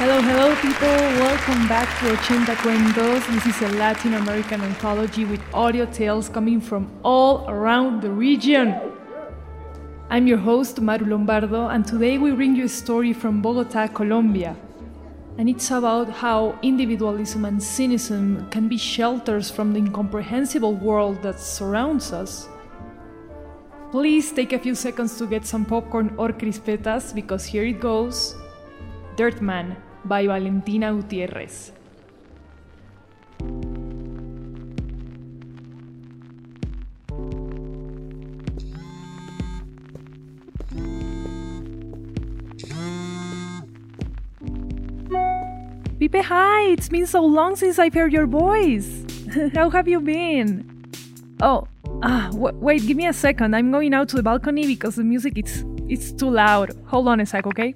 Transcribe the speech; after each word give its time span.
Hello, 0.00 0.18
hello, 0.22 0.56
people. 0.62 0.88
Welcome 1.20 1.68
back 1.68 1.86
to 1.98 2.06
Ochenta 2.16 2.56
Cuentos. 2.56 3.20
This 3.34 3.54
is 3.54 3.60
a 3.60 3.68
Latin 3.76 4.14
American 4.14 4.62
anthology 4.62 5.26
with 5.26 5.42
audio 5.52 5.84
tales 5.84 6.26
coming 6.26 6.58
from 6.58 6.90
all 7.02 7.44
around 7.50 8.00
the 8.00 8.10
region. 8.10 8.74
I'm 10.08 10.26
your 10.26 10.38
host, 10.38 10.80
Maru 10.80 11.04
Lombardo, 11.04 11.68
and 11.68 11.86
today 11.86 12.16
we 12.16 12.30
bring 12.30 12.56
you 12.56 12.64
a 12.64 12.68
story 12.70 13.12
from 13.12 13.42
Bogota, 13.42 13.88
Colombia. 13.88 14.56
And 15.36 15.50
it's 15.50 15.70
about 15.70 16.08
how 16.08 16.58
individualism 16.62 17.44
and 17.44 17.62
cynicism 17.62 18.48
can 18.48 18.68
be 18.68 18.78
shelters 18.78 19.50
from 19.50 19.74
the 19.74 19.80
incomprehensible 19.80 20.76
world 20.76 21.20
that 21.24 21.38
surrounds 21.38 22.10
us. 22.14 22.48
Please 23.90 24.32
take 24.32 24.54
a 24.54 24.58
few 24.58 24.74
seconds 24.74 25.18
to 25.18 25.26
get 25.26 25.44
some 25.44 25.66
popcorn 25.66 26.14
or 26.16 26.30
crispetas 26.30 27.14
because 27.14 27.44
here 27.44 27.66
it 27.66 27.80
goes 27.80 28.34
Dirtman 29.16 29.76
by 30.04 30.26
Valentina 30.26 30.92
Gutiérrez. 30.92 31.72
Pipe, 46.00 46.24
hi! 46.24 46.62
It's 46.72 46.88
been 46.88 47.06
so 47.06 47.24
long 47.24 47.56
since 47.56 47.78
I've 47.78 47.94
heard 47.94 48.12
your 48.12 48.26
voice. 48.26 49.04
How 49.54 49.70
have 49.70 49.86
you 49.86 50.00
been? 50.00 50.64
Oh, 51.40 51.68
ah, 52.02 52.30
w- 52.32 52.56
wait, 52.58 52.86
give 52.86 52.96
me 52.96 53.06
a 53.06 53.12
second. 53.12 53.54
I'm 53.54 53.70
going 53.70 53.94
out 53.94 54.08
to 54.08 54.16
the 54.16 54.22
balcony 54.22 54.66
because 54.66 54.96
the 54.96 55.04
music 55.04 55.38
is 55.38 55.64
it's 55.88 56.10
too 56.10 56.30
loud. 56.30 56.72
Hold 56.86 57.06
on 57.08 57.20
a 57.20 57.26
sec, 57.26 57.46
okay? 57.46 57.74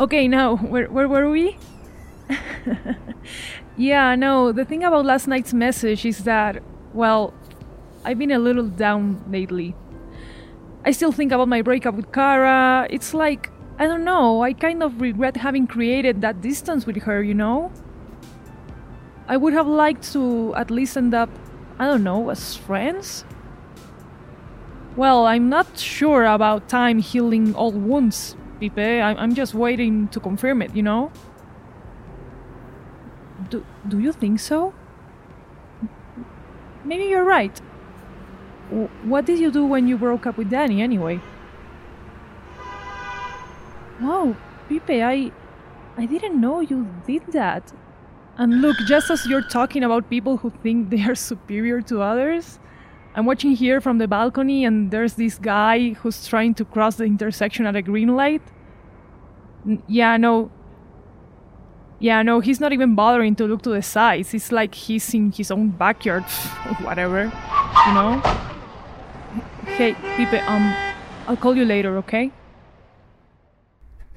Okay, 0.00 0.26
now, 0.28 0.56
where, 0.56 0.88
where 0.88 1.06
were 1.06 1.28
we? 1.28 1.58
yeah, 3.76 4.14
no, 4.14 4.50
the 4.50 4.64
thing 4.64 4.82
about 4.82 5.04
last 5.04 5.28
night's 5.28 5.52
message 5.52 6.06
is 6.06 6.24
that, 6.24 6.62
well, 6.94 7.34
I've 8.02 8.18
been 8.18 8.30
a 8.30 8.38
little 8.38 8.66
down 8.66 9.22
lately. 9.30 9.74
I 10.86 10.92
still 10.92 11.12
think 11.12 11.32
about 11.32 11.48
my 11.48 11.60
breakup 11.60 11.96
with 11.96 12.12
Kara. 12.12 12.86
It's 12.88 13.12
like, 13.12 13.50
I 13.78 13.86
don't 13.86 14.02
know, 14.02 14.42
I 14.42 14.54
kind 14.54 14.82
of 14.82 15.02
regret 15.02 15.36
having 15.36 15.66
created 15.66 16.22
that 16.22 16.40
distance 16.40 16.86
with 16.86 16.96
her, 17.02 17.22
you 17.22 17.34
know? 17.34 17.70
I 19.28 19.36
would 19.36 19.52
have 19.52 19.66
liked 19.66 20.10
to 20.14 20.54
at 20.54 20.70
least 20.70 20.96
end 20.96 21.12
up, 21.12 21.28
I 21.78 21.84
don't 21.84 22.04
know, 22.04 22.30
as 22.30 22.56
friends? 22.56 23.26
Well, 24.96 25.26
I'm 25.26 25.50
not 25.50 25.78
sure 25.78 26.24
about 26.24 26.70
time 26.70 27.00
healing 27.00 27.54
all 27.54 27.72
wounds, 27.72 28.34
Pipe. 28.60 28.78
I'm, 28.78 29.34
just 29.34 29.54
waiting 29.54 30.08
to 30.08 30.20
confirm 30.20 30.62
it, 30.62 30.74
you 30.74 30.82
know? 30.82 31.10
Do, 33.48 33.64
do 33.88 33.98
you 33.98 34.12
think 34.12 34.40
so? 34.40 34.74
Maybe 36.84 37.04
you're 37.04 37.24
right. 37.24 37.58
What 39.04 39.26
did 39.26 39.38
you 39.38 39.50
do 39.50 39.64
when 39.64 39.88
you 39.88 39.98
broke 39.98 40.26
up 40.26 40.36
with 40.36 40.50
Danny, 40.50 40.82
anyway? 40.82 41.20
Oh, 44.02 44.36
Pipe, 44.68 44.90
I, 44.90 45.32
I 45.96 46.06
didn't 46.06 46.40
know 46.40 46.60
you 46.60 46.86
did 47.06 47.22
that. 47.32 47.72
And 48.38 48.62
look, 48.62 48.76
just 48.86 49.10
as 49.10 49.26
you're 49.26 49.46
talking 49.48 49.84
about 49.84 50.08
people 50.08 50.38
who 50.38 50.50
think 50.62 50.90
they 50.90 51.02
are 51.02 51.14
superior 51.14 51.82
to 51.82 52.00
others, 52.00 52.58
I'm 53.14 53.26
watching 53.26 53.52
here 53.52 53.80
from 53.80 53.98
the 53.98 54.06
balcony, 54.06 54.64
and 54.64 54.90
there's 54.90 55.14
this 55.14 55.38
guy 55.38 55.90
who's 55.94 56.26
trying 56.26 56.54
to 56.54 56.64
cross 56.64 56.96
the 56.96 57.04
intersection 57.04 57.66
at 57.66 57.74
a 57.74 57.82
green 57.82 58.14
light. 58.14 58.42
N- 59.66 59.82
yeah, 59.88 60.16
no. 60.16 60.50
Yeah, 61.98 62.22
no, 62.22 62.40
he's 62.40 62.60
not 62.60 62.72
even 62.72 62.94
bothering 62.94 63.34
to 63.36 63.44
look 63.44 63.62
to 63.62 63.70
the 63.70 63.82
sides. 63.82 64.32
It's 64.32 64.52
like 64.52 64.74
he's 64.74 65.12
in 65.12 65.32
his 65.32 65.50
own 65.50 65.70
backyard, 65.70 66.22
whatever, 66.82 67.24
you 67.86 67.94
know? 67.94 68.22
Hey, 69.66 69.92
Pipe, 69.94 70.48
um, 70.48 70.74
I'll 71.26 71.36
call 71.36 71.56
you 71.56 71.64
later, 71.64 71.98
okay? 71.98 72.30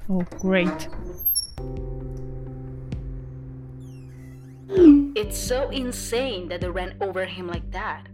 Oh, 0.08 0.22
great. 0.38 0.88
It's 5.16 5.38
so 5.38 5.68
insane 5.70 6.48
that 6.48 6.60
they 6.60 6.68
ran 6.68 6.96
over 7.00 7.24
him 7.24 7.46
like 7.48 7.70
that. 7.72 8.08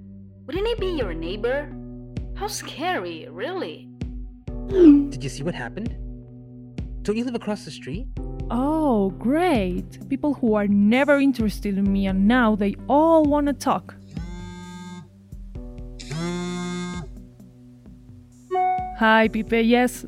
Wouldn't 0.50 0.66
he 0.66 0.74
be 0.74 0.98
your 0.98 1.14
neighbor? 1.14 1.70
How 2.34 2.48
scary, 2.48 3.28
really. 3.30 3.88
Did 4.66 5.22
you 5.22 5.30
see 5.30 5.44
what 5.44 5.54
happened? 5.54 5.94
Don't 7.02 7.16
you 7.16 7.22
live 7.22 7.36
across 7.36 7.64
the 7.64 7.70
street? 7.70 8.08
Oh, 8.50 9.10
great. 9.10 10.08
People 10.08 10.34
who 10.34 10.54
are 10.54 10.66
never 10.66 11.20
interested 11.20 11.78
in 11.78 11.92
me 11.92 12.08
and 12.08 12.26
now 12.26 12.56
they 12.56 12.74
all 12.88 13.22
want 13.22 13.46
to 13.46 13.52
talk. 13.52 13.94
Hi, 18.98 19.28
Pipe. 19.28 19.52
Yes. 19.52 20.04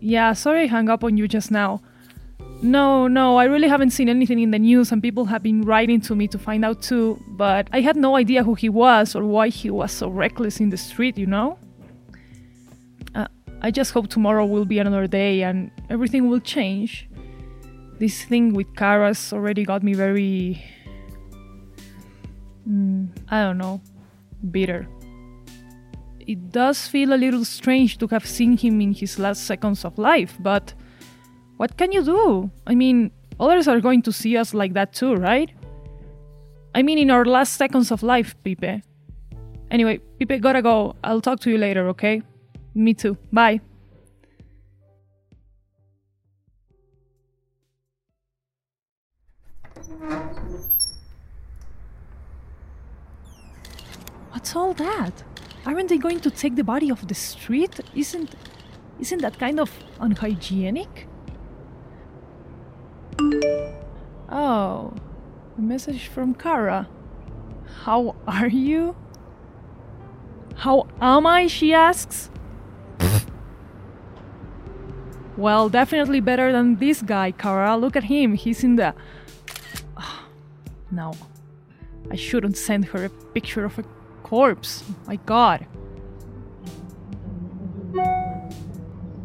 Yeah, 0.00 0.34
sorry 0.34 0.64
I 0.64 0.66
hung 0.66 0.90
up 0.90 1.04
on 1.04 1.16
you 1.16 1.26
just 1.26 1.50
now. 1.50 1.80
No, 2.62 3.06
no, 3.06 3.36
I 3.36 3.44
really 3.44 3.68
haven't 3.68 3.90
seen 3.90 4.08
anything 4.08 4.38
in 4.38 4.50
the 4.50 4.58
news 4.58 4.90
and 4.90 5.02
people 5.02 5.26
have 5.26 5.42
been 5.42 5.62
writing 5.62 6.00
to 6.02 6.14
me 6.14 6.26
to 6.28 6.38
find 6.38 6.64
out 6.64 6.80
too, 6.80 7.22
but 7.28 7.68
I 7.72 7.80
had 7.80 7.96
no 7.96 8.16
idea 8.16 8.42
who 8.42 8.54
he 8.54 8.70
was 8.70 9.14
or 9.14 9.24
why 9.24 9.48
he 9.48 9.70
was 9.70 9.92
so 9.92 10.08
reckless 10.08 10.58
in 10.58 10.70
the 10.70 10.76
street, 10.78 11.18
you 11.18 11.26
know? 11.26 11.58
Uh, 13.14 13.28
I 13.60 13.70
just 13.70 13.92
hope 13.92 14.08
tomorrow 14.08 14.46
will 14.46 14.64
be 14.64 14.78
another 14.78 15.06
day 15.06 15.42
and 15.42 15.70
everything 15.90 16.30
will 16.30 16.40
change. 16.40 17.08
This 17.98 18.24
thing 18.24 18.54
with 18.54 18.74
Kara's 18.74 19.32
already 19.32 19.64
got 19.64 19.82
me 19.82 19.92
very. 19.92 20.62
Mm, 22.68 23.08
I 23.28 23.42
don't 23.42 23.58
know, 23.58 23.82
bitter. 24.50 24.88
It 26.20 26.50
does 26.52 26.88
feel 26.88 27.12
a 27.12 27.20
little 27.20 27.44
strange 27.44 27.98
to 27.98 28.06
have 28.08 28.26
seen 28.26 28.56
him 28.56 28.80
in 28.80 28.92
his 28.92 29.18
last 29.18 29.44
seconds 29.44 29.84
of 29.84 29.96
life, 29.98 30.36
but 30.40 30.74
what 31.56 31.76
can 31.76 31.92
you 31.92 32.02
do? 32.02 32.50
I 32.66 32.74
mean, 32.74 33.10
others 33.40 33.68
are 33.68 33.80
going 33.80 34.02
to 34.02 34.12
see 34.12 34.36
us 34.36 34.52
like 34.54 34.74
that 34.74 34.92
too, 34.92 35.14
right? 35.14 35.50
I 36.74 36.82
mean, 36.82 36.98
in 36.98 37.10
our 37.10 37.24
last 37.24 37.54
seconds 37.54 37.90
of 37.90 38.02
life, 38.02 38.34
Pipe. 38.44 38.82
Anyway, 39.70 39.98
Pipe, 40.20 40.40
gotta 40.40 40.62
go. 40.62 40.94
I'll 41.02 41.22
talk 41.22 41.40
to 41.40 41.50
you 41.50 41.58
later, 41.58 41.88
okay? 41.88 42.22
Me 42.74 42.92
too. 42.92 43.16
Bye. 43.32 43.60
What's 54.30 54.54
all 54.54 54.74
that? 54.74 55.24
Aren't 55.64 55.88
they 55.88 55.98
going 55.98 56.20
to 56.20 56.30
take 56.30 56.54
the 56.54 56.62
body 56.62 56.90
off 56.92 57.06
the 57.06 57.14
street? 57.14 57.80
Isn't 57.94 58.34
isn't 59.00 59.22
that 59.22 59.38
kind 59.38 59.58
of 59.58 59.70
unhygienic? 60.00 61.08
Oh, 63.18 64.92
a 65.56 65.60
message 65.60 66.08
from 66.08 66.34
Kara. 66.34 66.88
How 67.84 68.14
are 68.26 68.48
you? 68.48 68.96
How 70.56 70.86
am 71.00 71.26
I? 71.26 71.46
She 71.46 71.72
asks. 71.72 72.30
well, 75.36 75.68
definitely 75.68 76.20
better 76.20 76.52
than 76.52 76.76
this 76.76 77.02
guy, 77.02 77.30
Kara. 77.30 77.76
Look 77.76 77.96
at 77.96 78.04
him. 78.04 78.34
He's 78.34 78.64
in 78.64 78.76
the. 78.76 78.94
no. 80.90 81.12
I 82.10 82.16
shouldn't 82.16 82.56
send 82.56 82.86
her 82.86 83.06
a 83.06 83.08
picture 83.08 83.64
of 83.64 83.78
a 83.78 83.84
corpse. 84.22 84.84
My 85.06 85.16
god. 85.16 85.66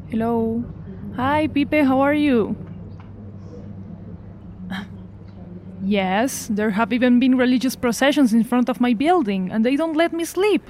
Hello. 0.09 0.63
Hi, 1.15 1.47
Pipe, 1.47 1.83
how 1.85 2.01
are 2.01 2.13
you? 2.13 2.55
Yes, 5.83 6.48
there 6.51 6.72
have 6.72 6.94
even 6.94 7.19
been 7.19 7.38
religious 7.38 7.75
processions 7.75 8.33
in 8.33 8.44
front 8.44 8.69
of 8.69 8.80
my 8.80 8.94
building, 8.94 9.51
and 9.51 9.66
they 9.66 9.75
don't 9.75 9.98
let 9.98 10.13
me 10.13 10.25
sleep. 10.25 10.62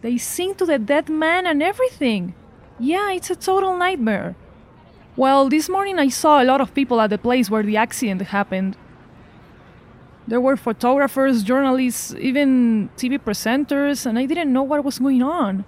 They 0.00 0.16
sing 0.16 0.54
to 0.54 0.66
the 0.66 0.78
dead 0.78 1.08
man 1.08 1.46
and 1.46 1.62
everything. 1.62 2.34
Yeah, 2.78 3.10
it's 3.12 3.30
a 3.30 3.36
total 3.36 3.76
nightmare. 3.76 4.34
Well, 5.16 5.48
this 5.48 5.68
morning 5.68 5.98
I 5.98 6.08
saw 6.08 6.42
a 6.42 6.44
lot 6.44 6.60
of 6.60 6.74
people 6.74 7.00
at 7.00 7.10
the 7.10 7.18
place 7.18 7.50
where 7.50 7.62
the 7.62 7.76
accident 7.76 8.22
happened. 8.22 8.76
There 10.26 10.40
were 10.40 10.56
photographers, 10.56 11.42
journalists, 11.42 12.14
even 12.18 12.90
TV 12.96 13.18
presenters, 13.18 14.06
and 14.06 14.18
I 14.18 14.26
didn't 14.26 14.52
know 14.52 14.62
what 14.62 14.84
was 14.84 14.98
going 14.98 15.22
on. 15.22 15.64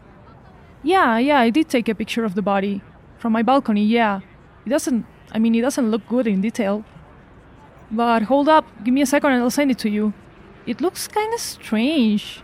Yeah, 0.83 1.19
yeah, 1.19 1.39
I 1.39 1.51
did 1.51 1.69
take 1.69 1.89
a 1.89 1.95
picture 1.95 2.25
of 2.25 2.35
the 2.35 2.43
body. 2.43 2.83
From 3.19 3.33
my 3.33 3.43
balcony, 3.43 3.85
yeah. 3.85 4.21
It 4.67 4.71
doesn't, 4.71 5.07
I 5.33 5.39
mean, 5.39 5.55
it 5.55 5.63
doesn't 5.63 5.91
look 5.91 6.07
good 6.09 6.27
in 6.27 6.41
detail. 6.41 6.85
But 7.91 8.23
hold 8.23 8.49
up, 8.49 8.67
give 8.85 8.93
me 8.93 9.03
a 9.03 9.07
second 9.07 9.33
and 9.33 9.43
I'll 9.43 9.51
send 9.51 9.71
it 9.71 9.79
to 9.79 9.91
you. 9.91 10.13
It 10.67 10.81
looks 10.81 11.09
kind 11.09 11.33
of 11.33 11.41
strange. 11.41 12.43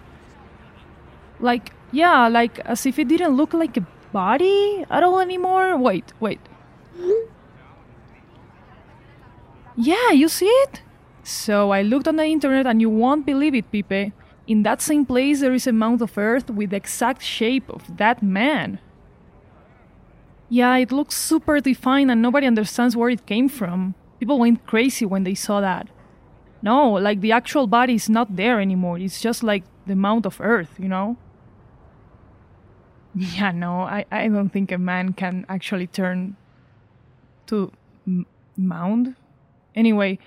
Like, 1.40 1.72
yeah, 1.92 2.28
like 2.28 2.58
as 2.60 2.86
if 2.86 2.98
it 2.98 3.08
didn't 3.08 3.36
look 3.36 3.52
like 3.52 3.76
a 3.76 3.86
body 4.12 4.86
at 4.88 5.02
all 5.02 5.20
anymore. 5.20 5.76
Wait, 5.76 6.12
wait. 6.20 6.40
Yeah, 9.76 10.12
you 10.12 10.28
see 10.28 10.46
it? 10.46 10.82
So 11.22 11.70
I 11.72 11.82
looked 11.82 12.06
on 12.06 12.16
the 12.16 12.24
internet 12.24 12.66
and 12.66 12.80
you 12.80 12.88
won't 12.88 13.26
believe 13.26 13.54
it, 13.54 13.70
Pipe. 13.72 14.12
In 14.46 14.62
that 14.62 14.80
same 14.82 15.04
place, 15.04 15.40
there 15.40 15.54
is 15.54 15.66
a 15.66 15.72
mound 15.72 16.00
of 16.02 16.16
earth 16.16 16.50
with 16.50 16.70
the 16.70 16.76
exact 16.76 17.22
shape 17.22 17.68
of 17.68 17.96
that 17.96 18.22
man. 18.22 18.78
Yeah, 20.48 20.76
it 20.76 20.92
looks 20.92 21.16
super 21.16 21.60
defined 21.60 22.10
and 22.10 22.22
nobody 22.22 22.46
understands 22.46 22.94
where 22.94 23.08
it 23.08 23.26
came 23.26 23.48
from. 23.48 23.94
People 24.24 24.38
went 24.38 24.64
crazy 24.64 25.04
when 25.04 25.24
they 25.24 25.34
saw 25.34 25.60
that. 25.60 25.86
No, 26.62 26.92
like 26.92 27.20
the 27.20 27.30
actual 27.30 27.66
body 27.66 27.92
is 27.96 28.08
not 28.08 28.36
there 28.36 28.58
anymore. 28.58 28.98
It's 28.98 29.20
just 29.20 29.42
like 29.42 29.64
the 29.86 29.94
mound 29.94 30.24
of 30.24 30.40
earth, 30.40 30.76
you 30.78 30.88
know? 30.88 31.18
Yeah, 33.14 33.52
no, 33.52 33.82
I, 33.82 34.06
I 34.10 34.28
don't 34.28 34.48
think 34.48 34.72
a 34.72 34.78
man 34.78 35.12
can 35.12 35.44
actually 35.46 35.86
turn 35.86 36.38
to 37.48 37.70
m- 38.06 38.24
mound. 38.56 39.14
Anyway, 39.74 40.18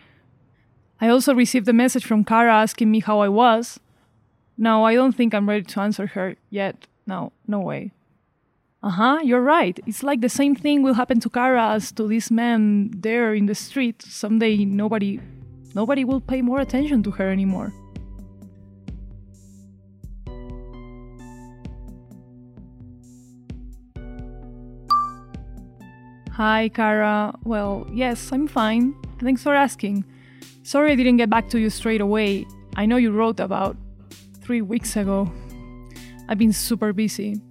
I 1.02 1.10
also 1.10 1.34
received 1.34 1.68
a 1.68 1.74
message 1.74 2.06
from 2.06 2.24
Kara 2.24 2.54
asking 2.54 2.92
me 2.92 3.00
how 3.00 3.18
I 3.22 3.30
was. 3.30 3.80
No, 4.60 4.86
I 4.86 4.94
don't 4.94 5.16
think 5.16 5.34
I'm 5.34 5.50
ready 5.50 5.64
to 5.64 5.80
answer 5.80 6.06
her 6.06 6.36
yet. 6.52 6.86
No, 7.08 7.32
no 7.48 7.60
way. 7.62 7.94
Uh 8.84 8.90
huh, 8.90 9.20
you're 9.24 9.42
right. 9.42 9.80
It's 9.88 10.04
like 10.04 10.22
the 10.22 10.30
same 10.30 10.56
thing 10.56 10.84
will 10.84 10.94
happen 10.94 11.20
to 11.22 11.30
Kara 11.30 11.72
as 11.72 11.92
to 11.94 12.08
this 12.08 12.30
man 12.30 12.92
there 12.96 13.34
in 13.34 13.48
the 13.48 13.56
street. 13.56 14.04
Someday 14.04 14.66
nobody 14.66 15.20
nobody 15.74 16.04
will 16.06 16.22
pay 16.22 16.42
more 16.44 16.60
attention 16.60 17.02
to 17.04 17.12
her 17.12 17.30
anymore. 17.30 17.74
Hi, 26.34 26.70
Kara. 26.70 27.34
Well, 27.44 27.88
yes, 27.92 28.32
I'm 28.32 28.48
fine. 28.48 28.94
Thanks 29.20 29.42
for 29.42 29.56
asking. 29.56 30.06
Sorry 30.62 30.92
I 30.92 30.96
didn't 30.96 31.18
get 31.18 31.32
back 31.32 31.50
to 31.50 31.60
you 31.60 31.72
straight 31.72 32.00
away. 32.00 32.46
I 32.76 32.86
know 32.86 32.98
you 32.98 33.12
wrote 33.12 33.40
about 33.40 33.76
three 34.42 34.62
weeks 34.62 34.96
ago. 34.96 35.32
I've 36.30 36.38
been 36.38 36.54
super 36.54 36.94
busy. 36.94 37.42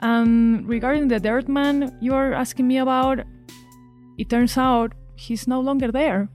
And 0.00 0.68
regarding 0.68 1.08
the 1.08 1.20
dirt 1.20 1.48
man 1.48 1.96
you 2.00 2.14
are 2.14 2.32
asking 2.32 2.68
me 2.68 2.78
about, 2.78 3.20
it 4.18 4.28
turns 4.28 4.56
out 4.58 4.92
he's 5.16 5.46
no 5.46 5.60
longer 5.60 5.90
there. 5.90 6.28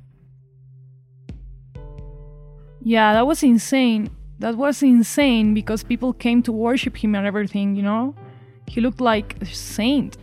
Yeah, 2.84 3.14
that 3.14 3.28
was 3.28 3.44
insane. 3.44 4.10
That 4.40 4.58
was 4.58 4.82
insane 4.82 5.54
because 5.54 5.84
people 5.84 6.14
came 6.14 6.42
to 6.44 6.52
worship 6.52 6.98
him 6.98 7.14
and 7.14 7.28
everything, 7.28 7.76
you 7.76 7.84
know? 7.84 8.16
He 8.68 8.82
looked 8.82 9.02
like 9.02 9.40
a 9.42 9.46
saint. 9.46 10.18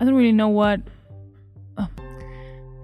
I 0.00 0.04
don't 0.06 0.14
really 0.14 0.32
know 0.32 0.48
what. 0.48 0.80
Uh, 1.76 1.86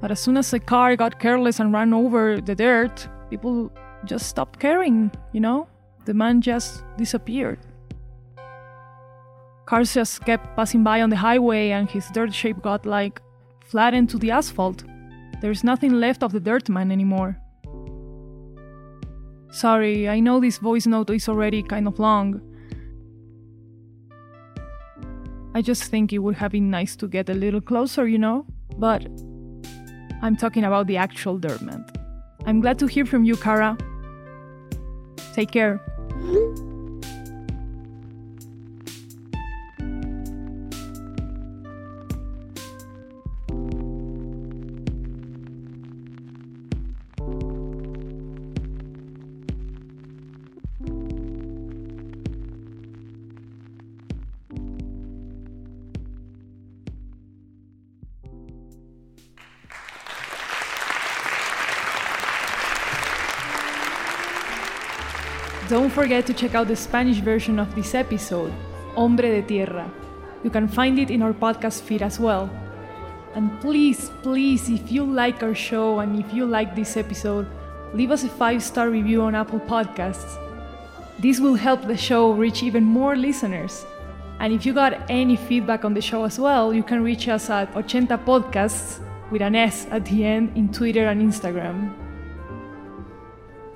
but 0.02 0.10
as 0.10 0.20
soon 0.20 0.37
as 0.37 0.52
a 0.52 0.58
car 0.58 0.94
got 0.96 1.19
careless 1.19 1.60
and 1.60 1.72
ran 1.72 1.94
over 1.94 2.40
the 2.43 2.54
dirt, 2.54 3.08
people 3.31 3.72
just 4.04 4.28
stopped 4.28 4.60
caring, 4.60 5.10
you 5.32 5.40
know? 5.40 5.66
The 6.04 6.12
man 6.12 6.43
just 6.43 6.84
disappeared. 6.98 7.58
Cars 9.67 9.93
just 9.93 10.25
kept 10.25 10.55
passing 10.57 10.85
by 10.85 11.03
on 11.03 11.11
the 11.11 11.17
highway 11.17 11.71
and 11.71 11.91
his 11.91 12.07
dirt 12.11 12.33
shape 12.33 12.63
got 12.63 12.87
like 12.87 13.21
flattened 13.65 14.09
to 14.11 14.19
the 14.19 14.31
asphalt. 14.31 14.85
There's 15.41 15.65
nothing 15.65 15.95
left 15.95 16.23
of 16.23 16.33
the 16.33 16.39
dirt 16.39 16.69
man 16.69 16.93
anymore. 16.93 17.37
Sorry, 19.51 20.09
I 20.09 20.21
know 20.21 20.39
this 20.39 20.59
voice 20.59 20.87
note 20.87 21.11
is 21.11 21.29
already 21.29 21.63
kind 21.63 21.89
of 21.89 21.99
long. 21.99 22.41
I 25.55 25.63
just 25.63 25.85
think 25.85 26.13
it 26.13 26.19
would 26.19 26.37
have 26.37 26.53
been 26.53 26.71
nice 26.71 26.95
to 26.97 27.09
get 27.09 27.29
a 27.29 27.35
little 27.35 27.61
closer, 27.61 28.07
you 28.07 28.19
know? 28.19 28.47
But 28.79 29.07
I'm 30.23 30.37
talking 30.37 30.65
about 30.65 30.87
the 30.87 30.99
actual 30.99 31.39
Dirtman. 31.41 31.85
I'm 32.45 32.61
glad 32.61 32.79
to 32.79 32.87
hear 32.87 33.07
from 33.07 33.25
you, 33.25 33.37
Kara. 33.37 33.77
Take 35.35 35.51
care. 35.51 35.81
Don't 65.69 65.91
forget 65.91 66.25
to 66.27 66.33
check 66.33 66.55
out 66.55 66.69
the 66.69 66.77
Spanish 66.77 67.19
version 67.19 67.59
of 67.59 67.75
this 67.75 67.93
episode, 67.93 68.53
Hombre 68.95 69.27
de 69.27 69.43
Tierra. 69.43 69.91
You 70.44 70.51
can 70.51 70.69
find 70.69 70.96
it 70.96 71.11
in 71.11 71.23
our 71.23 71.32
podcast 71.32 71.82
feed 71.82 72.03
as 72.03 72.20
well. 72.20 72.49
And 73.35 73.51
please, 73.61 74.11
please, 74.23 74.69
if 74.70 74.93
you 74.93 75.05
like 75.05 75.43
our 75.43 75.56
show 75.56 75.99
and 75.99 76.20
if 76.25 76.32
you 76.32 76.46
like 76.46 76.77
this 76.77 76.96
episode, 76.96 77.49
leave 77.94 78.13
us 78.13 78.23
a 78.23 78.29
five 78.29 78.63
star 78.63 78.91
review 78.91 79.23
on 79.23 79.35
Apple 79.35 79.58
Podcasts. 79.58 80.39
This 81.19 81.41
will 81.41 81.56
help 81.56 81.82
the 81.82 81.96
show 81.96 82.31
reach 82.31 82.63
even 82.63 82.85
more 82.85 83.17
listeners. 83.17 83.85
And 84.39 84.53
if 84.53 84.65
you 84.65 84.73
got 84.73 85.11
any 85.11 85.35
feedback 85.35 85.85
on 85.85 85.94
the 85.94 86.01
show 86.01 86.23
as 86.23 86.39
well, 86.39 86.73
you 86.73 86.85
can 86.85 87.03
reach 87.03 87.27
us 87.27 87.51
at 87.51 87.77
80 87.77 88.06
Podcasts 88.23 89.01
with 89.32 89.43
an 89.43 89.56
S 89.56 89.89
at 89.91 90.05
the 90.05 90.25
end 90.25 90.56
in 90.56 90.73
Twitter 90.73 91.08
and 91.08 91.20
Instagram. 91.20 91.93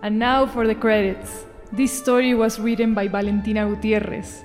And 0.03 0.21
now 0.21 0.47
for 0.47 0.69
the 0.69 0.77
credits. 0.77 1.50
This 1.73 1.97
story 1.97 2.35
was 2.35 2.59
written 2.59 2.95
by 2.95 3.07
Valentina 3.07 3.65
Gutierrez, 3.65 4.43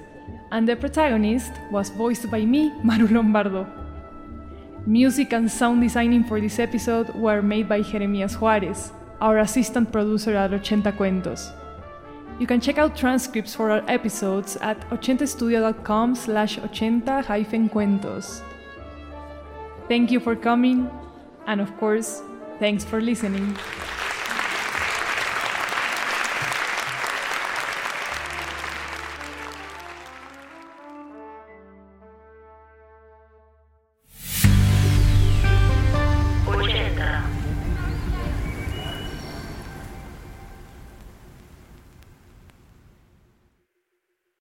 and 0.51 0.67
the 0.67 0.75
protagonist 0.75 1.51
was 1.71 1.89
voiced 1.89 2.29
by 2.29 2.45
me, 2.45 2.71
Maru 2.83 3.07
Lombardo. 3.07 3.65
Music 4.85 5.33
and 5.33 5.49
sound 5.49 5.81
designing 5.81 6.23
for 6.23 6.39
this 6.39 6.59
episode 6.59 7.09
were 7.15 7.41
made 7.41 7.67
by 7.67 7.81
Jeremias 7.81 8.35
Juarez, 8.35 8.91
our 9.21 9.39
assistant 9.39 9.91
producer 9.91 10.35
at 10.35 10.51
Ochenta 10.51 10.95
Cuentos. 10.95 11.51
You 12.37 12.45
can 12.45 12.61
check 12.61 12.77
out 12.77 12.95
transcripts 12.95 13.55
for 13.55 13.71
our 13.71 13.83
episodes 13.87 14.57
at 14.57 14.79
ochentastudio.com 14.91 16.13
slash 16.13 16.59
ochenta-cuentos. 16.59 18.41
Thank 19.87 20.11
you 20.11 20.19
for 20.19 20.35
coming, 20.35 20.91
and 21.47 21.59
of 21.59 21.75
course, 21.77 22.21
thanks 22.59 22.83
for 22.83 23.01
listening. 23.01 23.57